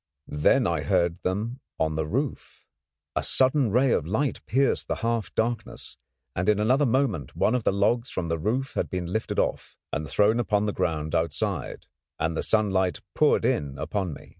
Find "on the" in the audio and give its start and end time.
1.79-2.07